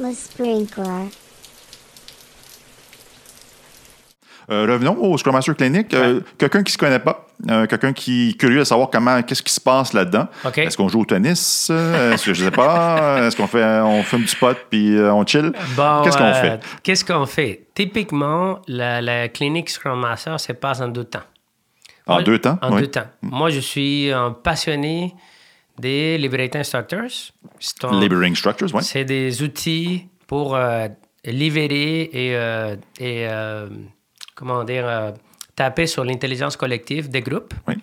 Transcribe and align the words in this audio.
Le 0.00 0.12
sprinkler. 0.12 1.08
Euh, 4.50 4.62
revenons 4.66 4.96
au 5.02 5.18
Scrum 5.18 5.34
Master 5.34 5.54
Clinic. 5.56 5.92
Euh, 5.92 6.20
quelqu'un 6.38 6.62
qui 6.62 6.70
ne 6.70 6.72
se 6.72 6.78
connaît 6.78 6.98
pas, 6.98 7.26
euh, 7.50 7.66
quelqu'un 7.66 7.92
qui 7.92 8.30
est 8.30 8.32
curieux 8.32 8.60
de 8.60 8.64
savoir 8.64 8.88
comment, 8.88 9.20
qu'est-ce 9.22 9.42
qui 9.42 9.52
se 9.52 9.60
passe 9.60 9.92
là-dedans. 9.92 10.26
Est-ce 10.56 10.74
qu'on 10.76 10.88
joue 10.88 11.00
au 11.02 11.04
tennis? 11.04 11.68
Est-ce 11.68 12.24
que 12.24 12.32
je 12.32 12.44
sais 12.44 12.50
pas? 12.50 13.26
Est-ce 13.26 13.36
qu'on 13.36 13.46
fait, 13.46 13.62
on 13.82 14.02
fume 14.02 14.24
du 14.24 14.34
pot 14.36 14.56
puis 14.70 14.96
euh, 14.96 15.12
on 15.12 15.26
chill? 15.26 15.52
Bon, 15.76 16.00
Qu'est-ce 16.02 16.16
qu'on 16.16 16.24
euh, 16.24 16.34
fait? 16.34 16.60
Qu'est-ce 16.82 17.04
qu'on 17.04 17.26
fait? 17.26 17.66
Typiquement, 17.74 18.60
la, 18.68 19.02
la 19.02 19.28
clinique 19.28 19.68
Scrum 19.68 20.00
Master 20.00 20.40
se 20.40 20.52
passe 20.52 20.80
en 20.80 20.88
deux 20.88 21.04
temps. 21.04 21.20
En 22.06 22.14
Moi- 22.14 22.22
deux 22.22 22.38
temps? 22.38 22.58
En 22.62 22.72
oui. 22.72 22.82
deux 22.82 22.86
temps. 22.90 23.06
Moi, 23.20 23.50
je 23.50 23.60
suis 23.60 24.10
un 24.12 24.30
passionné 24.30 25.14
des. 25.78 26.18
C'est 27.60 27.84
un- 27.84 28.00
Laboring 28.00 28.34
Structures, 28.34 28.68
oui. 28.74 28.82
C'est 28.82 29.04
des 29.04 29.42
outils 29.42 30.06
pour 30.26 30.54
euh, 30.56 30.88
libérer 31.24 32.02
et, 32.12 32.36
euh, 32.36 32.76
et, 33.00 33.26
euh, 33.28 33.68
comment 34.34 34.64
dire, 34.64 35.14
taper 35.56 35.86
sur 35.86 36.04
l'intelligence 36.04 36.56
collective 36.56 37.08
des 37.08 37.20
groupes. 37.22 37.54
Oui. 37.66 37.74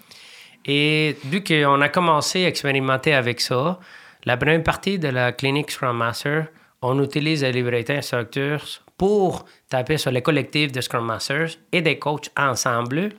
Et 0.65 1.15
vu 1.25 1.43
qu'on 1.43 1.81
a 1.81 1.89
commencé 1.89 2.45
à 2.45 2.47
expérimenter 2.47 3.13
avec 3.13 3.39
ça, 3.41 3.79
la 4.25 4.37
première 4.37 4.63
partie 4.63 4.97
de 4.97 5.09
la 5.09 5.31
clinique 5.31 5.69
Scrum 5.71 5.97
Master, 5.97 6.47
on 6.81 7.01
utilise 7.03 7.43
les 7.43 7.51
Liberator 7.51 7.97
Instructors 7.97 8.81
pour 8.97 9.45
taper 9.69 9.97
sur 9.97 10.09
les 10.11 10.21
collectifs 10.21 10.71
de 10.71 10.81
Scrum 10.81 11.05
Masters 11.05 11.49
et 11.71 11.81
des 11.81 11.99
coachs 11.99 12.29
ensemble 12.37 13.09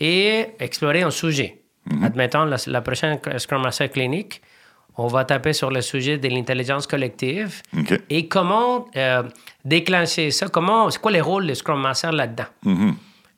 et 0.00 0.46
explorer 0.58 1.02
un 1.02 1.10
sujet. 1.10 1.61
Admettons, 2.02 2.44
la, 2.44 2.56
la 2.66 2.80
prochaine 2.80 3.18
Scrum 3.38 3.62
Master 3.62 3.90
clinique, 3.90 4.40
on 4.96 5.06
va 5.06 5.24
taper 5.24 5.52
sur 5.52 5.70
le 5.70 5.80
sujet 5.80 6.18
de 6.18 6.28
l'intelligence 6.28 6.86
collective 6.86 7.62
et 8.10 8.28
comment 8.28 8.86
euh, 8.96 9.22
déclencher 9.64 10.30
ça, 10.30 10.48
comment, 10.48 10.90
c'est 10.90 11.00
quoi 11.00 11.10
les 11.10 11.20
rôles 11.20 11.46
des 11.46 11.54
Scrum 11.54 11.80
Master 11.80 12.12
là-dedans? 12.12 12.44
Mm-hmm. 12.64 12.94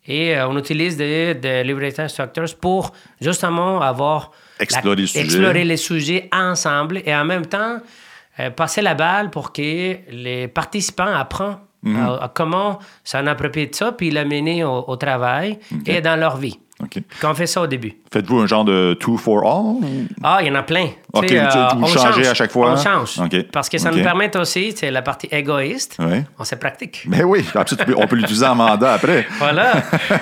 Et 0.07 0.37
euh, 0.37 0.49
on 0.49 0.59
utilise 0.59 0.97
des, 0.97 1.35
des 1.35 1.65
Liberator 1.65 2.05
Instructors 2.05 2.55
pour 2.61 2.93
justement 3.21 3.81
avoir... 3.81 4.33
Explorer 4.61 4.97
les 4.97 5.07
sujets. 5.07 5.25
Explorer 5.25 5.65
les 5.65 5.77
sujets 5.77 6.29
ensemble 6.33 7.03
et 7.05 7.15
en 7.15 7.25
même 7.25 7.47
temps 7.47 7.79
euh, 8.41 8.51
passer 8.51 8.83
la 8.83 8.95
balle 8.95 9.31
pour 9.31 9.53
que 9.53 9.97
les 10.11 10.49
participants 10.49 11.15
apprennent 11.15 11.57
à, 11.97 12.25
à 12.25 12.29
comment 12.35 12.79
s'en 13.05 13.27
approprier 13.27 13.69
de 13.69 13.75
ça 13.75 13.93
puis 13.93 14.11
l'amener 14.11 14.65
au, 14.65 14.85
au 14.89 14.97
travail 14.97 15.59
et 15.87 16.01
dans 16.01 16.17
leur 16.19 16.37
vie. 16.37 16.59
OK. 16.97 17.03
Qu'on 17.21 17.35
fait 17.35 17.47
ça 17.47 17.61
au 17.63 17.67
début. 17.67 17.95
Faites-vous 18.13 18.41
un 18.41 18.47
genre 18.47 18.65
de 18.65 18.95
two 19.01 19.17
for 19.17 19.43
all? 19.45 19.77
Ah, 20.23 20.39
il 20.41 20.49
y 20.49 20.51
en 20.51 20.55
a 20.55 20.63
plein. 20.63 20.89
Ok, 21.13 21.27
Tu 21.27 21.35
sais, 21.37 21.49
tu- 21.49 21.57
euh, 21.59 21.69
vous 21.77 21.83
on 21.85 21.87
changez 21.87 22.13
change. 22.23 22.27
à 22.29 22.35
chaque 22.35 22.51
fois? 22.53 22.73
On 22.73 22.77
change. 22.77 23.19
Ok. 23.19 23.43
Parce 23.53 23.69
que 23.69 23.79
ça 23.79 23.91
nous 23.91 24.03
permet 24.03 24.35
aussi, 24.37 24.73
c'est 24.77 24.91
la 24.91 25.03
partie 25.03 25.29
égoïste. 25.31 25.97
Oui. 25.99 26.23
On 26.39 26.45
se 26.45 26.55
pratique. 26.55 27.05
Mais 27.07 27.23
oui, 27.23 27.45
absolument. 27.55 27.99
on 28.03 28.07
peut 28.07 28.17
l'utiliser 28.17 28.47
en 28.47 28.55
mandat 28.55 28.95
après. 28.95 29.27
Voilà. 29.39 29.73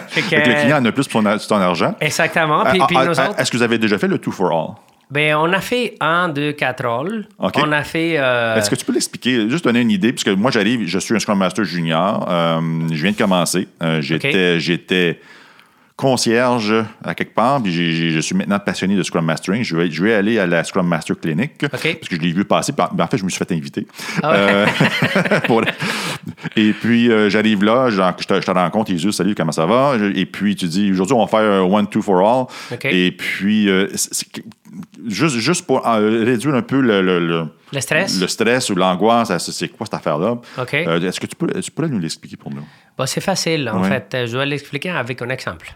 Fait 0.08 0.22
que- 0.22 0.36
le 0.36 0.60
client 0.62 0.78
en 0.78 0.84
a 0.84 0.92
plus 0.92 1.06
pour 1.08 1.22
son, 1.22 1.38
ton 1.48 1.56
argent. 1.60 1.94
Exactement. 2.00 2.64
Puis, 2.64 2.78
Ah, 2.82 2.86
puis 2.86 2.96
ah, 2.98 3.04
ah, 3.06 3.10
autres, 3.10 3.38
Est-ce 3.40 3.50
que 3.50 3.56
vous 3.56 3.62
avez 3.62 3.78
déjà 3.78 3.98
fait 3.98 4.08
le 4.08 4.18
two 4.18 4.32
for 4.32 4.50
all? 4.52 4.74
ben, 5.10 5.34
on 5.36 5.52
a 5.52 5.60
fait 5.60 5.94
un, 6.00 6.30
deux, 6.30 6.52
quatre 6.52 6.86
rôles. 6.88 7.26
On 7.38 7.72
a 7.72 7.82
fait. 7.84 8.14
euh, 8.16 8.56
Est-ce 8.56 8.70
que 8.70 8.74
tu 8.76 8.84
peux 8.86 8.94
l'expliquer, 8.94 9.46
juste 9.50 9.62
donner 9.64 9.80
une 9.82 9.90
idée, 9.90 10.10
puisque 10.12 10.28
moi 10.28 10.50
j'arrive, 10.50 10.86
je 10.86 10.98
suis 10.98 11.14
un 11.14 11.18
Scrum 11.18 11.38
Master 11.38 11.64
junior, 11.66 12.26
euh, 12.30 12.60
je 12.90 13.02
viens 13.02 13.12
de 13.12 13.16
commencer, 13.18 13.68
Euh, 13.82 14.00
j'étais, 14.00 14.58
j'étais 14.58 15.20
concierge 16.02 16.74
à 17.04 17.14
quelque 17.14 17.32
part, 17.34 17.62
puis 17.62 18.10
je 18.12 18.18
suis 18.18 18.34
maintenant 18.34 18.58
passionné 18.58 18.96
de 18.96 19.02
Scrum 19.04 19.24
Mastering. 19.24 19.62
Je 19.62 19.76
vais, 19.76 19.88
je 19.90 20.02
vais 20.02 20.12
aller 20.14 20.38
à 20.40 20.46
la 20.46 20.64
Scrum 20.64 20.86
Master 20.86 21.16
Clinic, 21.18 21.52
parce 21.70 21.80
que 21.82 22.16
je 22.16 22.20
l'ai 22.20 22.32
vu 22.32 22.44
passer, 22.44 22.72
puis 22.72 22.84
en 22.84 23.06
fait 23.06 23.16
je 23.18 23.24
me 23.24 23.30
suis 23.30 23.38
fait 23.38 23.52
inviter. 23.52 23.86
Ah 24.22 24.30
ouais. 24.32 24.36
Euh, 24.38 24.66
pour- 25.46 25.62
et 26.56 26.72
puis 26.72 27.10
euh, 27.10 27.30
j'arrive 27.30 27.62
là, 27.64 27.88
je 27.90 28.00
te, 28.24 28.34
je 28.40 28.46
te 28.46 28.50
rencontre, 28.50 28.90
Jesus, 28.90 29.12
salut, 29.12 29.34
comment 29.36 29.52
ça 29.52 29.64
va? 29.64 29.94
Et 30.14 30.26
puis 30.26 30.56
tu 30.56 30.66
dis, 30.66 30.90
aujourd'hui 30.90 31.14
on 31.14 31.24
va 31.24 31.26
faire 31.28 31.40
un 31.50 31.60
one, 31.62 31.86
two 31.88 32.02
for 32.02 32.18
all. 32.20 32.78
Et 32.84 33.12
puis, 33.12 33.68
euh, 33.68 33.86
juste, 35.06 35.36
juste 35.38 35.66
pour 35.66 35.84
réduire 35.84 36.54
un 36.54 36.62
peu 36.62 36.80
le- 36.80 37.00
le- 37.02 37.20
le 37.26 37.44
Le 37.72 37.80
stress? 37.80 38.20
le 38.20 38.26
stress 38.26 38.70
ou 38.70 38.74
l'angoisse, 38.74 39.36
c'est 39.38 39.68
quoi 39.68 39.86
cette 39.86 39.94
affaire-là? 39.94 40.32
OK. 40.58 40.74
Euh, 40.74 41.00
Est-ce 41.00 41.20
que 41.20 41.26
tu, 41.26 41.36
peux, 41.36 41.46
tu 41.60 41.70
pourrais 41.70 41.88
nous 41.88 41.98
l'expliquer 42.00 42.36
pour 42.36 42.50
nous? 42.50 42.64
bon, 42.98 43.06
c'est 43.06 43.20
facile, 43.20 43.68
en 43.72 43.82
Ouais. 43.82 43.88
fait. 43.88 44.26
Je 44.26 44.32
dois 44.32 44.44
l'expliquer 44.46 44.90
avec 44.90 45.20
un 45.22 45.28
exemple. 45.30 45.72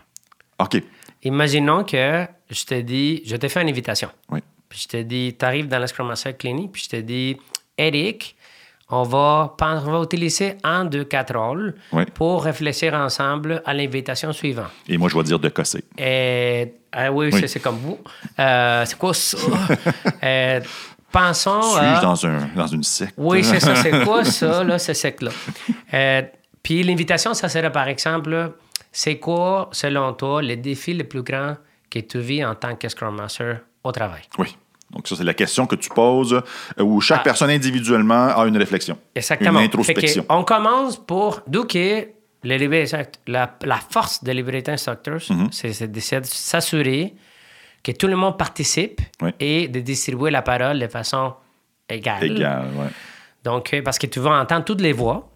OK. 0.59 0.83
Imaginons 1.23 1.85
que 1.85 2.27
je 2.51 2.65
te 2.65 2.81
dis, 2.81 3.23
je 3.27 3.37
te 3.37 3.49
fais 3.49 3.63
une 3.63 3.69
invitation. 3.69 4.09
Oui. 4.31 4.41
Puis 4.69 4.81
je 4.83 4.89
te 4.89 5.03
dis, 5.03 5.35
tu 5.39 5.45
arrives 5.45 5.69
dans 5.69 5.79
la 5.79 5.87
Scrum 5.87 6.07
Master 6.09 6.37
Clinic, 6.37 6.73
puis 6.73 6.83
je 6.85 6.89
te 6.97 7.01
dis, 7.03 7.37
Eric, 7.79 8.37
on 8.89 9.03
va, 9.03 9.55
on 9.61 9.79
va 9.91 10.03
utiliser 10.03 10.57
un, 10.63 10.85
deux, 10.85 11.05
quatre 11.05 11.37
rôles 11.37 11.75
Oui. 11.93 12.05
pour 12.15 12.45
réfléchir 12.45 12.95
ensemble 12.95 13.61
à 13.65 13.75
l'invitation 13.75 14.33
suivante. 14.33 14.71
Et 14.89 14.97
moi, 14.97 15.09
je 15.09 15.17
vais 15.17 15.25
dire 15.25 15.39
de 15.41 15.49
casser. 15.49 15.83
Et, 15.99 16.73
ah 16.93 17.11
oui, 17.11 17.31
Oui. 17.33 17.49
c'est- 17.49 17.59
comme 17.61 17.79
vous. 17.79 17.99
Euh, 18.39 18.85
c'est 18.87 18.97
quoi 18.99 19.13
ça? 19.15 19.37
Euh, 20.23 20.61
pensons. 21.13 21.63
Suis-je 21.63 22.01
dans, 22.03 22.27
un, 22.27 22.39
dans 22.55 22.67
une 22.67 22.83
secte? 22.83 23.15
Oui, 23.17 23.43
c'est 23.45 23.61
ça. 23.61 23.75
C'est 23.77 23.91
quoi 24.05 24.25
ça, 24.25 24.63
là, 24.65 24.79
ce 24.79 24.93
sec-là? 24.93 25.31
Euh, 25.95 26.23
puis 26.63 26.83
l'invitation, 26.83 27.35
ça 27.35 27.49
serait 27.49 27.71
par 27.73 27.89
exemple, 27.89 28.53
c'est 28.99 29.19
quoi, 29.19 29.69
selon 29.73 30.15
toi, 30.15 30.41
le 30.41 30.57
défi 30.57 30.95
le 30.95 31.05
plus 31.05 31.23
grand 31.23 31.57
que 31.91 31.99
tu 31.99 32.19
vis 32.19 32.43
en 32.45 32.55
tant 32.55 32.75
que 32.77 32.89
Scrum 32.89 33.15
Master 33.15 33.61
au 33.85 33.93
travail? 33.93 34.23
Oui. 34.39 34.57
Donc, 34.91 35.07
ça, 35.07 35.17
c'est 35.17 35.25
la 35.25 35.35
question 35.35 35.67
que 35.67 35.77
tu 35.77 35.91
poses, 35.91 36.33
euh, 36.79 36.83
où 36.83 37.01
chaque 37.03 37.21
Ah. 37.21 37.25
personne 37.25 37.51
individuellement 37.51 38.29
a 38.41 38.47
une 38.47 38.57
réflexion. 38.57 38.97
Exactement. 39.15 39.61
Une 39.61 39.67
introspection. 39.67 40.25
On 40.31 40.45
commence 40.45 40.97
pour, 40.97 41.41
d'où 41.47 41.65
que 41.65 42.07
la, 42.45 43.51
la 43.63 43.77
force 43.91 44.25
de 44.25 44.33
Liberator 44.33 44.73
Instructors, 44.75 45.19
Mm-hmm. 45.29 45.49
c'est 45.51 45.73
c'est 45.75 45.89
d'essayer 45.89 46.21
de 46.23 46.27
s'assurer 46.27 47.15
que 47.83 47.93
tout 47.93 48.07
le 48.07 48.17
monde 48.17 48.39
participe 48.39 49.01
Oui. 49.21 49.31
et 49.41 49.69
de 49.69 49.81
distribuer 49.81 50.31
la 50.31 50.41
parole 50.43 50.79
de 50.79 50.87
façon 50.89 51.35
égale. 51.89 52.25
Égal, 52.25 52.65
ouais. 52.79 52.87
Donc, 53.45 53.75
euh, 53.75 53.83
parce 53.83 53.99
que 53.99 54.07
tu 54.07 54.21
vas 54.21 54.41
entendre 54.41 54.65
toutes 54.65 54.81
les 54.81 54.93
voix. 54.95 55.29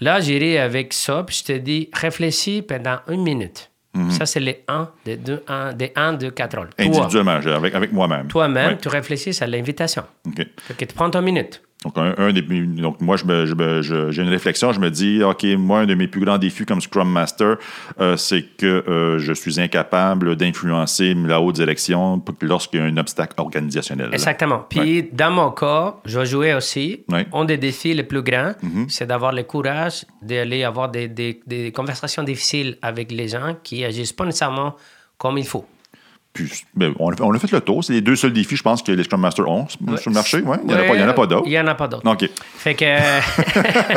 Là, 0.00 0.20
j'irai 0.20 0.58
avec 0.58 0.92
ça, 0.92 1.22
puis 1.26 1.36
je 1.46 1.52
te 1.52 1.58
dis, 1.58 1.88
réfléchis 1.92 2.62
pendant 2.62 2.98
une 3.08 3.22
minute. 3.22 3.70
Mm-hmm. 3.96 4.10
Ça, 4.10 4.26
c'est 4.26 4.40
les 4.40 4.62
1, 4.68 4.88
des 5.04 5.16
2, 5.16 5.42
1, 5.48 5.72
des 5.72 5.92
1, 5.96 6.12
2, 6.14 6.30
4 6.30 6.56
rôles. 6.56 6.70
Individuellement, 6.78 7.32
avec, 7.32 7.74
avec 7.74 7.92
moi-même. 7.92 8.28
toi-même, 8.28 8.70
Ouais. 8.72 8.78
tu 8.78 8.88
réfléchis 8.88 9.36
à 9.42 9.46
l'invitation. 9.46 10.04
OK. 10.26 10.46
Que 10.78 10.84
tu 10.84 10.94
prends 10.94 11.10
ton 11.10 11.22
minute. 11.22 11.60
Donc, 11.82 11.96
un, 11.96 12.14
un 12.18 12.30
des, 12.34 12.42
donc 12.42 13.00
moi, 13.00 13.16
je 13.16 13.24
me- 13.24 13.46
je 13.46 13.54
me- 13.54 13.80
je- 13.80 14.10
j'ai 14.10 14.20
une 14.22 14.28
réflexion. 14.28 14.70
Je 14.70 14.80
me 14.80 14.90
dis, 14.90 15.22
OK, 15.22 15.44
moi, 15.56 15.80
un 15.80 15.86
de 15.86 15.94
mes 15.94 16.08
plus 16.08 16.20
grands 16.22 16.36
défis 16.36 16.66
comme 16.66 16.82
Scrum 16.82 17.10
Master, 17.10 17.56
euh, 17.98 18.18
c'est 18.18 18.42
que 18.58 18.66
euh, 18.86 19.18
je 19.18 19.32
suis 19.32 19.58
incapable 19.58 20.36
d'influencer 20.36 21.14
la 21.14 21.40
haute 21.40 21.54
direction 21.54 22.22
lorsqu'il 22.42 22.80
y 22.80 22.82
a 22.82 22.86
un 22.86 22.96
obstacle 22.98 23.32
organisationnel. 23.40 24.10
Exactement. 24.12 24.66
Puis, 24.68 25.04
dans 25.10 25.30
mon 25.30 25.52
cas, 25.52 25.96
je 26.04 26.18
vais 26.18 26.26
jouer 26.26 26.52
aussi. 26.52 27.02
Ouais. 27.08 27.26
Un 27.32 27.46
des 27.46 27.56
défis 27.56 27.94
les 27.94 28.02
plus 28.04 28.22
grands, 28.22 28.52
c'est 28.88 29.06
d'avoir 29.06 29.32
le 29.32 29.44
courage 29.44 30.04
d'aller 30.20 30.64
avoir 30.64 30.90
des, 30.90 31.08
des- 31.08 31.40
des 31.46 31.72
conversations 31.72 32.22
difficiles 32.22 32.76
avec 32.82 33.10
les 33.10 33.28
gens 33.28 33.56
qui 33.62 33.86
agissent 33.86 34.12
pas 34.12 34.26
nécessairement 34.26 34.76
comme 35.16 35.38
il 35.38 35.46
faut. 35.46 35.64
Puis, 36.32 36.48
ben, 36.74 36.94
on, 37.00 37.10
a, 37.10 37.14
on 37.22 37.32
a 37.34 37.38
fait 37.40 37.50
le 37.50 37.60
tour. 37.60 37.82
C'est 37.82 37.92
les 37.92 38.00
deux 38.02 38.14
seuls 38.14 38.32
défis, 38.32 38.54
je 38.56 38.62
pense, 38.62 38.82
que 38.82 38.92
les 38.92 39.02
Scrum 39.02 39.20
Masters 39.20 39.48
ont 39.48 39.66
sur 39.68 39.80
le 40.10 40.12
marché. 40.14 40.40
Ouais. 40.40 40.58
Il 40.62 40.68
n'y 40.68 40.74
en, 40.74 40.78
a 40.78 40.82
pas- 40.84 40.94
il 40.94 41.00
y 41.00 41.04
en 41.04 41.08
a 41.08 41.12
pas 41.12 41.26
d'autres. 41.26 41.46
Il 41.46 41.50
n'y 41.50 41.58
en 41.58 41.66
a 41.66 41.74
pas 41.74 41.88
d'autres. 41.88 42.08
OK. 42.08 42.30
Fait 42.56 42.74
que. 42.74 42.84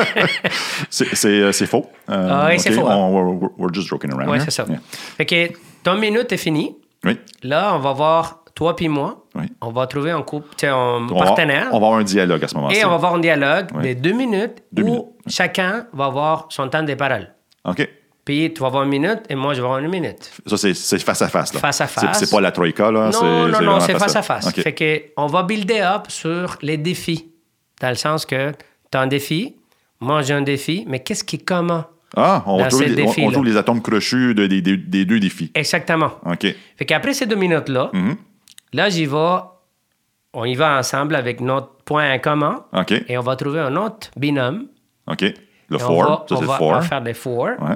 C'est- 0.89 1.16
C'est 1.16 1.27
euh, 1.41 1.51
c'est 1.51 1.66
faux. 1.67 1.89
Euh, 2.09 2.27
Ah 2.31 2.47
oui, 2.49 2.59
c'est 2.59 2.73
OK, 2.75 2.81
faux, 2.81 2.88
hein. 2.89 2.95
on- 2.95 3.11
we're, 3.39 3.49
we're 3.57 3.73
just 3.73 3.88
joking 3.88 4.11
around. 4.13 4.29
Oui, 4.29 4.38
here. 4.38 4.45
c'est 4.45 4.51
ça. 4.51 4.66
Yeah. 4.67 4.79
Fait 5.17 5.25
que 5.25 5.49
ton 5.83 5.95
minute 5.97 6.31
est 6.31 6.38
finie. 6.38 6.75
Oui. 7.03 7.17
Là, 7.43 7.75
on 7.75 7.79
va 7.79 7.93
voir 7.93 8.43
toi 8.55 8.75
puis 8.75 8.88
moi. 8.88 9.25
Oui. 9.35 9.45
On 9.61 9.72
va 9.72 9.88
trouver 9.88 10.11
un 10.11 10.22
couple, 10.22 10.47
un 10.66 10.72
On 10.73 11.07
va- 11.07 11.25
partenaire. 11.25 11.67
on 11.72 11.79
va 11.79 11.88
avoir 11.88 11.93
un 11.99 12.03
dialogue 12.03 12.43
à 12.43 12.47
ce 12.47 12.55
moment-ci. 12.55 12.79
et 12.79 12.85
on 12.85 12.89
va 12.89 12.95
avoir 12.95 13.16
un 13.16 13.19
dialogue 13.19 13.67
Oui. 13.75 13.96
de 13.96 13.99
deux 14.02 14.13
minutes 14.13 14.63
Deux 14.72 14.84
où 14.84 14.85
minutes. 14.85 15.05
chacun 15.28 15.87
va 15.93 16.05
avoir 16.05 16.47
son 16.49 16.67
temps 16.69 16.84
de 16.84 16.93
parole. 16.93 17.34
OK. 17.66 17.87
Puis 18.25 18.53
tu 18.53 18.61
vas 18.61 18.67
avoir 18.67 18.84
une 18.84 18.90
minute 18.90 19.20
et 19.29 19.35
moi, 19.35 19.53
je 19.53 19.59
vais 19.59 19.66
avoir 19.66 19.79
une 19.79 19.90
minute. 19.90 20.31
Ça, 20.46 20.55
c'est 20.58 20.99
face 20.99 21.22
à 21.22 21.28
face. 21.28 21.53
Là. 21.53 21.59
Face 21.59 21.81
à 21.81 21.87
face. 21.87 22.20
C'est 22.20 22.31
pas 22.31 22.40
la 22.40 22.52
troïka, 22.52 22.90
là. 22.90 23.05
Non, 23.08 23.11
c'est- 23.11 23.25
non, 23.52 23.61
non, 23.61 23.79
c'est 23.81 23.97
face 23.99 24.16
à 24.16 24.22
face. 24.22 24.49
Fait 24.53 24.73
que 24.73 25.02
on 25.17 25.28
va 25.28 25.43
builder 25.43 25.81
up 25.81 26.03
sur 26.09 26.58
les 26.61 26.78
défis. 26.78 27.29
Dans 27.81 27.90
le 27.90 27.96
sens 27.96 28.25
que 28.25 28.52
tu 28.91 28.97
as 28.97 29.02
un 29.02 29.08
défi, 29.08 29.55
moi 29.99 30.22
j'ai 30.22 30.34
un 30.34 30.41
défi, 30.41 30.85
mais 30.87 30.99
qu'est-ce 31.02 31.23
qui 31.25 31.35
est 31.35 31.46
commun? 31.46 31.85
Ah, 32.16 32.43
on 32.46 32.59
dans 32.59 32.64
retrouve, 32.66 32.79
ces 32.84 32.90
les, 32.90 33.02
on- 33.02 33.05
on 33.05 33.08
défis-là? 33.09 33.28
retrouve 33.28 33.46
les 33.46 33.58
atomes 33.58 33.81
crochus 33.81 34.35
de- 34.35 34.47
des- 34.47 34.61
des- 34.61 34.78
des 34.78 35.03
deux 35.03 35.20
défis. 35.20 35.52
Exactement. 35.55 36.11
OK. 36.25 36.46
Fait 36.78 36.85
qu'après 36.85 37.14
ces 37.14 37.25
deux 37.25 37.35
minutes-là, 37.35 37.90
Mhm. 37.91 38.16
là, 38.73 38.87
j'y 38.90 39.05
vais, 39.05 39.35
on 40.34 40.46
y 40.46 40.55
va 40.55 40.78
ensemble 40.78 41.16
avec 41.16 41.41
notre 41.41 41.70
point 41.84 42.14
en 42.14 42.20
commun 42.20 42.64
OK. 42.72 42.91
et 43.08 43.17
on 43.17 43.22
va 43.22 43.35
trouver 43.35 43.59
un 43.59 43.75
autre 43.75 44.11
binôme. 44.16 44.67
OK. 45.08 45.22
Le 45.70 45.75
on 45.78 45.79
four. 45.79 46.03
va, 46.03 46.25
Ça, 46.29 46.35
on 46.35 46.40
c'est 46.40 46.46
four. 46.46 46.61
on 46.61 46.72
va 46.73 46.81
faire 46.81 47.02
des 47.02 47.14
four. 47.14 47.46
Ouais. 47.59 47.75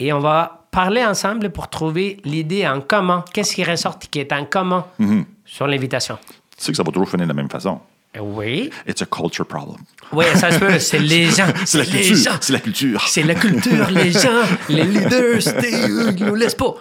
Et 0.00 0.12
on 0.12 0.20
va 0.20 0.66
parler 0.70 1.04
ensemble 1.04 1.50
pour 1.50 1.68
trouver 1.68 2.18
l'idée 2.24 2.66
en 2.66 2.80
commun. 2.80 3.24
Qu'est-ce 3.32 3.54
qui 3.54 3.64
ressort 3.64 3.98
qui 3.98 4.18
est 4.20 4.32
en 4.32 4.44
commun 4.44 4.84
Mhm. 4.98 5.24
sur 5.44 5.66
l'invitation? 5.66 6.18
Tu 6.56 6.64
sais 6.64 6.72
que 6.72 6.76
ça 6.76 6.82
va 6.82 6.92
toujours 6.92 7.08
finir 7.08 7.26
de 7.26 7.30
la 7.30 7.34
même 7.34 7.50
façon. 7.50 7.80
Oui. 8.20 8.70
It's 8.86 9.02
a 9.02 9.06
culture 9.06 9.44
problem. 9.46 9.76
Oui, 10.12 10.24
ça 10.34 10.50
se 10.50 10.58
peut. 10.58 10.78
C'est 10.78 10.98
les 10.98 11.26
gens. 11.36 11.46
C'est 11.66 11.78
la 11.78 11.84
culture. 11.84 12.38
C'est 12.40 12.52
la 12.52 12.58
culture. 12.60 13.04
C'est 13.06 13.22
la 13.22 13.34
culture, 13.34 13.90
les 13.90 14.10
gens, 14.24 14.42
les 14.68 14.82
leaders, 14.84 15.38
eux 15.46 16.12
qui 16.12 16.22
nous 16.24 16.34
laissent 16.34 16.54
pas. 16.54 16.74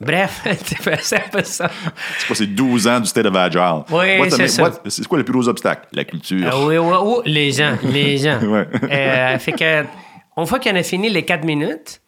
Bref, 0.00 0.42
c'est 1.02 1.16
un 1.16 1.28
peu 1.32 1.42
ça. 1.42 1.70
C'est 2.18 2.26
quoi, 2.26 2.36
c'est 2.36 2.46
12 2.46 2.86
ans 2.86 3.00
du 3.00 3.06
state 3.06 3.24
of 3.26 3.34
agile. 3.34 3.82
Oui, 3.90 4.30
c'est 4.30 4.46
ça. 4.48 4.70
C'est 4.86 5.06
quoi 5.08 5.18
le 5.18 5.24
plus 5.24 5.32
gros 5.32 5.48
obstacle? 5.48 5.86
La 5.92 6.04
culture. 6.04 6.48
Ah 6.52 6.58
oui, 6.64 6.76
oui, 6.76 6.96
oui, 7.02 7.14
les 7.32 7.50
gens, 7.52 7.76
les 7.82 8.18
gens. 8.18 8.40
Ouais. 8.42 8.68
Euh, 8.90 9.38
fait 9.38 9.52
que, 9.52 9.84
une 10.36 10.46
fois 10.46 10.58
qu'on 10.60 10.76
a 10.76 10.82
fini 10.82 11.08
les 11.08 11.24
quatre 11.24 11.44
minutes, 11.44 12.00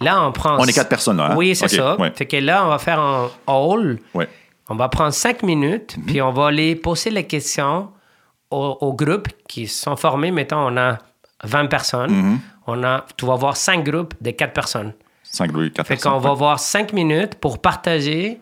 là, 0.00 0.24
on 0.26 0.32
prend. 0.32 0.56
On 0.58 0.64
est 0.64 0.72
quatre 0.72 0.88
personnes, 0.88 1.16
là, 1.18 1.32
hein? 1.32 1.36
Oui, 1.36 1.54
c'est 1.54 1.68
ça. 1.68 1.96
ouais. 1.98 2.12
Fait 2.14 2.26
que 2.26 2.36
là, 2.36 2.64
on 2.64 2.68
va 2.68 2.78
faire 2.78 3.00
un 3.00 3.30
hall. 3.46 3.98
Ouais. 4.14 4.28
On 4.68 4.74
va 4.76 4.88
prendre 4.88 5.12
cinq 5.12 5.42
minutes, 5.42 5.96
Mm-hmm. 5.96 6.04
puis 6.06 6.22
on 6.22 6.32
va 6.32 6.46
aller 6.46 6.76
poser 6.76 7.10
les 7.10 7.24
questions 7.26 7.90
au, 8.50 8.78
au 8.80 8.92
groupe 8.94 9.28
qui 9.48 9.66
sont 9.66 9.96
formés. 9.96 10.30
Mettons, 10.30 10.66
on 10.72 10.76
a 10.76 10.98
20 11.44 11.66
personnes. 11.66 12.12
Mm-hmm. 12.12 12.38
On 12.68 12.82
a, 12.84 13.04
tu 13.16 13.26
vas 13.26 13.34
voir 13.36 13.56
cinq 13.56 13.84
groupes 13.84 14.14
de 14.20 14.30
quatre 14.30 14.52
personnes. 14.52 14.92
5 15.24 15.50
4 15.72 15.86
Fait 15.86 15.96
qu'on 15.96 16.18
va 16.18 16.32
voir 16.34 16.60
cinq 16.60 16.92
minutes 16.92 17.36
pour 17.36 17.58
partager 17.60 18.38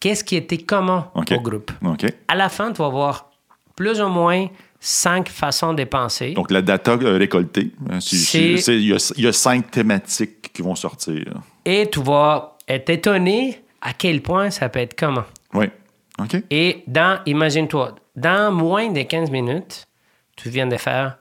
qu'est-ce 0.00 0.22
qui 0.22 0.36
était 0.36 0.58
commun 0.58 1.08
OK. 1.14 1.32
au 1.32 1.40
groupe. 1.40 1.72
OK. 1.84 2.04
À 2.28 2.34
la 2.34 2.48
fin, 2.50 2.70
tu 2.72 2.82
vas 2.82 2.88
voir 2.90 3.30
plus 3.74 4.00
ou 4.00 4.08
moins 4.08 4.46
cinq 4.88 5.28
façons 5.28 5.74
de 5.74 5.82
penser. 5.84 6.32
Donc, 6.34 6.50
la 6.52 6.62
data 6.62 6.92
euh, 6.92 7.16
récoltée, 7.18 7.72
c'est- 8.00 8.76
il 8.76 8.86
y, 8.88 8.92
a- 8.94 9.12
il 9.16 9.24
y 9.24 9.26
a 9.26 9.32
cinq 9.32 9.70
thématiques 9.70 10.52
qui 10.52 10.62
vont 10.62 10.76
sortir. 10.76 11.24
Et 11.64 11.90
tu 11.90 12.00
vas 12.02 12.56
être 12.68 12.88
étonné 12.90 13.62
à 13.80 13.92
quel 13.92 14.22
point 14.22 14.50
ça 14.50 14.68
peut 14.68 14.78
être 14.78 14.96
commun. 14.96 15.26
Oui. 15.54 15.66
OK. 16.20 16.36
Et 16.50 16.84
dans, 16.86 17.18
imagine-toi, 17.26 17.96
dans 18.14 18.52
moins 18.52 18.88
de 18.90 19.02
15 19.02 19.30
minutes, 19.30 19.86
tu 20.36 20.50
viens 20.50 20.66
de 20.68 20.76
faire 20.76 21.18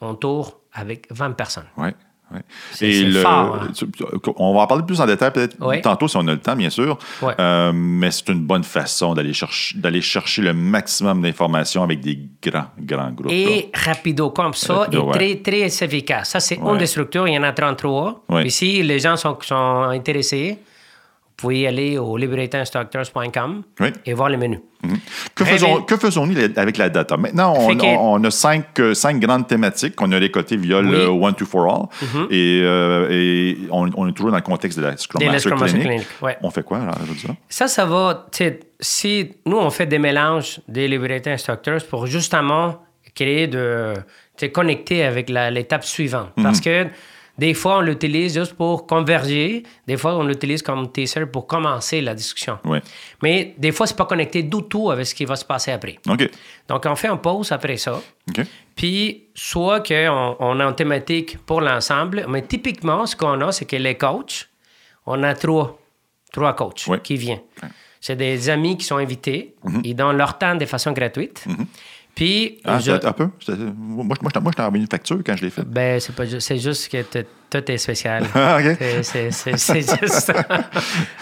un 0.00 0.14
tour 0.14 0.60
avec 0.72 1.06
20 1.10 1.32
personnes. 1.32 1.66
Oui. 1.76 1.88
C'est 2.72 3.10
fort, 3.12 3.58
hein? 3.62 3.68
on 4.36 4.54
va 4.54 4.60
en 4.60 4.66
parler 4.66 4.84
plus 4.84 5.00
en 5.00 5.06
détail 5.06 5.32
peut-être 5.32 5.56
tantôt 5.82 6.08
si 6.08 6.16
on 6.16 6.26
a 6.28 6.32
le 6.32 6.38
temps, 6.38 6.56
bien 6.56 6.70
sûr. 6.70 6.98
Ouais. 7.22 7.34
Euh, 7.38 7.72
mais 7.74 8.10
c'est 8.10 8.28
une 8.28 8.44
bonne 8.44 8.64
façon 8.64 9.14
d'aller 9.14 9.32
chercher, 9.32 9.78
d'aller 9.78 10.00
chercher 10.00 10.42
le 10.42 10.52
maximum 10.52 11.22
d'informations 11.22 11.82
avec 11.82 12.00
des 12.00 12.18
grands, 12.42 12.66
grands 12.78 13.10
groupes. 13.10 13.26
là. 13.30 13.32
Et 13.32 13.70
rapido 13.74 14.30
comme 14.30 14.54
ça, 14.54 14.74
Rapido, 14.80 15.02
et 15.02 15.04
ouais. 15.06 15.40
très, 15.42 15.68
très 15.68 15.84
efficace. 15.84 16.30
Ça, 16.30 16.40
c'est 16.40 16.58
Ouais. 16.58 16.72
une 16.72 16.78
des 16.78 16.86
structures. 16.86 17.26
Il 17.26 17.34
y 17.34 17.38
en 17.38 17.42
a 17.42 17.52
33. 17.52 18.22
Ouais. 18.28 18.42
Puis 18.42 18.50
si 18.50 18.82
les 18.82 18.98
gens 18.98 19.16
sont, 19.16 19.36
sont 19.40 19.82
intéressés, 19.90 20.58
vous 21.40 21.48
pouvez 21.48 21.66
aller 21.66 21.96
au 21.96 22.18
libertyinstructors.com 22.18 23.62
Oui. 23.80 23.88
et 24.04 24.12
voir 24.12 24.28
le 24.28 24.36
menu. 24.36 24.60
Que, 25.34 25.44
Très 25.44 25.52
faisons, 25.54 25.76
bien. 25.76 25.84
que 25.86 25.96
faisons-nous 25.96 26.34
avec 26.56 26.76
la 26.76 26.90
data? 26.90 27.16
Maintenant, 27.16 27.54
on, 27.56 28.22
a 28.24 28.30
cinq, 28.30 28.78
euh, 28.78 28.92
cinq 28.94 29.20
grandes 29.20 29.46
thématiques 29.46 29.96
qu'on 29.96 30.12
a 30.12 30.18
récoltées 30.18 30.56
via 30.58 30.82
le. 30.82 31.06
One 31.06 31.34
to 31.34 31.46
For 31.46 31.66
All. 31.66 32.26
Et, 32.30 32.60
euh, 32.62 33.08
et 33.10 33.56
on, 33.70 33.90
on 33.96 34.08
est 34.08 34.12
toujours 34.12 34.30
dans 34.30 34.36
le 34.36 34.42
contexte 34.42 34.78
de 34.78 34.84
la 34.84 34.96
Scrum 34.98 35.22
Master 35.22 35.40
Scrum 35.40 35.60
Master 35.60 35.80
Clinic. 35.80 35.88
Clinic, 35.88 36.22
ouais. 36.22 36.36
On 36.42 36.50
fait 36.50 36.62
quoi, 36.62 36.78
alors? 36.78 36.94
Ça, 37.48 37.68
ça 37.68 37.86
va. 37.86 38.26
Si 38.78 39.32
nous, 39.46 39.56
on 39.58 39.70
fait 39.70 39.86
des 39.86 39.98
mélanges 39.98 40.60
des 40.68 40.88
Liberty 40.88 41.30
Instructors 41.30 41.80
pour 41.88 42.06
justement 42.06 42.82
créer 43.14 43.46
de. 43.46 43.94
connecter 44.52 45.04
avec 45.04 45.30
l'étape 45.30 45.84
suivante. 45.84 46.32
Mhm. 46.36 46.44
Parce 46.44 46.60
que 46.60 46.86
des 47.40 47.54
fois, 47.54 47.78
on 47.78 47.80
l'utilise 47.80 48.34
juste 48.34 48.52
pour 48.54 48.86
converger. 48.86 49.62
Des 49.86 49.96
fois, 49.96 50.14
on 50.16 50.24
l'utilise 50.24 50.60
comme 50.62 50.92
teaser 50.92 51.24
pour 51.24 51.46
commencer 51.46 52.02
la 52.02 52.14
discussion. 52.14 52.58
Ouais. 52.64 52.82
Mais 53.22 53.54
des 53.56 53.72
fois, 53.72 53.86
c'est 53.86 53.96
pas 53.96 54.04
connecté 54.04 54.42
du 54.42 54.62
tout 54.68 54.90
avec 54.90 55.06
ce 55.06 55.14
qui 55.14 55.24
va 55.24 55.36
se 55.36 55.44
passer 55.46 55.70
après. 55.72 55.96
Donc, 56.04 56.82
on 56.84 56.94
fait 56.96 57.08
une 57.08 57.18
pause 57.18 57.50
après 57.50 57.78
ça. 57.78 57.98
Puis, 58.76 59.24
soit 59.34 59.80
qu'on 59.80 60.36
on 60.38 60.60
a 60.60 60.64
une 60.64 60.74
thématique 60.74 61.38
pour 61.46 61.62
l'ensemble, 61.62 62.26
mais 62.28 62.42
typiquement, 62.42 63.06
ce 63.06 63.16
qu'on 63.16 63.40
a, 63.40 63.52
c'est 63.52 63.64
que 63.64 63.76
les 63.76 63.94
coachs, 63.96 64.48
on 65.06 65.22
a 65.22 65.32
trois, 65.34 65.78
trois 66.32 66.52
coachs 66.54 66.86
Ouais. 66.88 67.00
qui 67.00 67.16
viennent. 67.16 67.40
C'est 68.02 68.16
des 68.16 68.48
amis 68.50 68.76
qui 68.76 68.84
sont 68.84 68.96
invités. 68.98 69.54
Mhm. 69.64 69.80
Ils 69.84 69.94
donnent 69.94 70.16
leur 70.18 70.36
temps 70.38 70.54
de 70.56 70.66
façon 70.66 70.92
gratuite. 70.92 71.44
Puis, 72.14 72.58
Ah, 72.64 72.78
je- 72.80 72.90
un 72.92 73.12
peu. 73.12 73.28
Moi, 73.76 74.04
moi, 74.04 74.16
j'étais- 74.24 74.40
moi, 74.40 74.70
manufacture 74.70 75.18
quand 75.24 75.36
je 75.36 75.42
l'ai 75.44 75.50
fait. 75.50 75.62
ben, 75.64 75.98
c'est 76.00 76.14
pas 76.14 76.24
c'est 76.38 76.58
juste 76.58 76.88
que 76.90 77.02
tout 77.48 77.70
est 77.70 77.78
spécial. 77.78 78.24
Ah, 78.34 78.58
OK. 78.60 78.76
C'est- 78.78 79.02
c'est- 79.02 79.30
C'est 79.32 79.56
c'est 79.56 80.00
juste. 80.02 80.32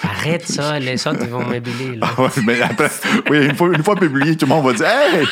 Arrête 0.02 0.46
ça, 0.46 0.79
les 0.81 1.06
autres, 1.06 1.20
ils 1.23 1.29
vont 1.29 1.44
m'ébiller. 1.46 1.96
là. 1.96 2.08
Ouais, 2.19 2.29
mais 2.44 2.61
après, 2.62 2.88
oui, 3.31 3.46
une 3.46 3.55
fois, 3.55 3.69
une 3.69 3.82
fois 3.82 3.96
publié, 3.96 4.37
tout 4.37 4.46
le 4.46 4.50
monde 4.55 4.64
va 4.67 4.73
dire 4.73 4.87
Hey! 4.87 5.25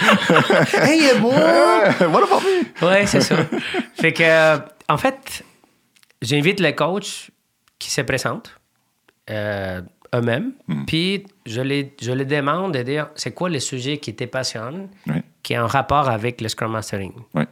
Hey, 0.74 0.98
il 1.00 1.16
est 1.16 1.18
beau! 1.20 1.30
what 1.32 2.22
about 2.22 2.42
me? 2.42 2.86
Ouais, 2.86 3.06
c'est 3.06 3.20
ça. 3.20 3.36
fait 3.94 4.12
que, 4.12 4.22
euh, 4.22 4.58
en 4.88 4.96
fait, 4.98 5.42
j'invite 6.22 6.60
les 6.60 6.74
coachs 6.74 7.30
qui 7.78 7.90
se 7.90 8.00
présentent 8.02 8.54
euh, 9.30 9.80
eux-mêmes, 10.14 10.52
puis 10.86 11.24
je 11.44 11.60
les, 11.60 11.94
je 12.00 12.12
les 12.12 12.24
demande 12.24 12.72
de 12.74 12.82
dire 12.82 13.08
c'est 13.16 13.32
quoi 13.32 13.48
le 13.48 13.58
sujet 13.60 13.98
qui 13.98 14.14
te 14.14 14.24
passionne, 14.24 14.88
Ouais. 15.06 15.22
Qui 15.46 15.52
est 15.52 15.58
en 15.58 15.68
rapport 15.68 16.08
avec 16.08 16.40
le 16.40 16.48
Scrum 16.48 16.72
Mastering, 16.72 17.12
Ouais. 17.32 17.46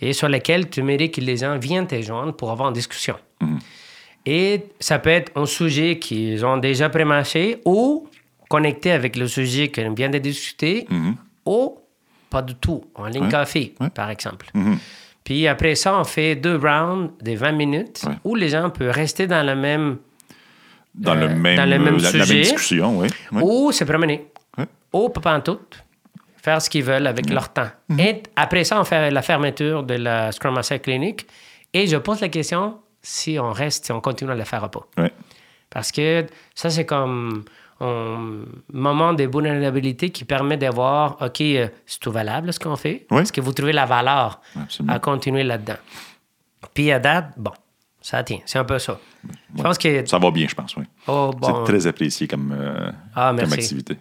et 0.00 0.14
sur 0.14 0.26
lequel 0.28 0.70
tu 0.70 0.82
mérites 0.82 1.14
que 1.16 1.20
les 1.20 1.36
gens 1.36 1.58
viennent 1.58 1.86
te 1.86 2.00
joindre 2.00 2.32
pour 2.32 2.50
avoir 2.50 2.68
une 2.70 2.74
discussion. 2.74 3.16
Et 4.26 4.62
ça 4.80 4.98
peut 4.98 5.10
être 5.10 5.30
un 5.36 5.44
sujet 5.44 5.98
qu'ils 5.98 6.44
ont 6.46 6.56
déjà 6.56 6.88
prémarché 6.88 7.60
ou 7.66 8.08
connecté 8.48 8.90
avec 8.90 9.16
le 9.16 9.26
sujet 9.28 9.70
qu'on 9.70 9.92
vient 9.92 10.08
de 10.08 10.16
discuter 10.18 10.86
ou 11.44 11.78
pas 12.30 12.40
du 12.40 12.54
tout, 12.54 12.84
en 12.94 13.04
ligne 13.06 13.24
Ouais. 13.24 13.28
café, 13.30 13.74
Ouais. 13.80 13.90
par 13.90 14.08
exemple. 14.08 14.46
Mhm. 14.54 14.78
Puis 15.24 15.46
après 15.46 15.74
ça, 15.74 15.98
on 15.98 16.04
fait 16.04 16.36
deux 16.36 16.56
rounds 16.56 17.12
de 17.22 17.32
20 17.36 17.52
minutes 17.52 18.02
Ouais. 18.06 18.14
où 18.24 18.34
les 18.34 18.48
gens 18.48 18.70
peuvent 18.70 18.90
rester 18.94 19.26
dans 19.26 19.44
le 19.46 19.54
même 19.54 19.98
Dans, 20.94 21.14
le 21.14 21.26
Euh, 21.26 21.34
même, 21.36 21.56
dans 21.56 21.64
le 21.68 21.78
même 21.78 21.96
la, 21.98 22.12
la 22.12 22.18
même 22.18 22.26
sujet. 22.26 22.40
discussion, 22.42 22.98
oui. 23.00 23.08
ou 23.32 23.72
se 23.72 23.82
promener 23.84 24.26
ou 24.92 25.08
pas 25.08 25.36
en 25.36 25.40
tout, 25.40 25.58
faire 26.44 26.60
ce 26.60 26.68
qu'ils 26.68 26.84
veulent 26.84 27.06
avec 27.06 27.30
leur 27.30 27.48
temps. 27.48 27.70
Mhm. 27.88 28.00
Et 28.00 28.22
après 28.36 28.64
ça, 28.64 28.78
on 28.78 28.84
fait 28.84 29.10
la 29.10 29.22
fermeture 29.22 29.82
de 29.82 29.94
la 29.94 30.30
Scrum 30.30 30.54
Master 30.54 30.80
Clinic 30.82 31.26
et 31.72 31.86
je 31.86 31.96
pose 31.96 32.20
la 32.20 32.28
question 32.28 32.78
si 33.00 33.38
on 33.38 33.50
reste, 33.50 33.86
si 33.86 33.92
on 33.92 34.00
continue 34.00 34.30
à 34.30 34.34
le 34.34 34.44
faire 34.44 34.62
ou 34.64 34.68
pas. 34.68 34.86
Parce 35.70 35.90
que 35.90 36.26
ça, 36.54 36.68
c'est 36.68 36.84
comme 36.84 37.44
un 37.80 38.44
moment 38.72 39.14
de 39.14 39.24
vulnérabilité 39.24 40.10
qui 40.10 40.24
permet 40.24 40.58
de 40.58 40.66
voir, 40.68 41.16
OK, 41.20 41.40
euh, 41.40 41.68
c'est 41.86 41.98
tout 41.98 42.12
valable 42.12 42.52
ce 42.52 42.60
qu'on 42.60 42.76
fait? 42.76 43.06
Oui. 43.10 43.22
Est-ce 43.22 43.32
que 43.32 43.40
vous 43.40 43.52
trouvez 43.52 43.72
la 43.72 43.84
valeur 43.86 44.40
Absolument. 44.54 44.94
à 44.94 44.98
continuer 45.00 45.42
là-dedans? 45.42 45.80
Puis 46.72 46.92
à 46.92 46.98
date, 47.00 47.32
bon, 47.36 47.50
ça 48.00 48.22
tient. 48.22 48.38
C'est 48.44 48.58
un 48.58 48.64
peu 48.64 48.78
ça. 48.78 48.98
Je 49.56 49.62
pense 49.62 49.78
que... 49.78 50.06
Ça 50.06 50.18
va 50.18 50.30
bien, 50.30 50.46
je 50.46 50.54
pense, 50.54 50.76
oui. 50.76 50.84
Oh, 51.08 51.32
bon. 51.36 51.64
C'est 51.64 51.72
très 51.72 51.86
apprécié 51.86 52.28
comme, 52.28 52.54
euh, 52.56 52.90
Ah, 53.14 53.34
comme 53.36 53.52
activité. 53.52 53.96